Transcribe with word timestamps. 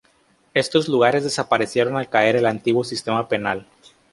Estos 0.55 0.87
lugares 0.87 1.23
desaparecieron 1.23 1.95
al 1.95 2.09
caer 2.09 2.35
el 2.35 2.47
antiguo 2.47 2.83
sistema 2.83 3.27
penal. 3.29 3.67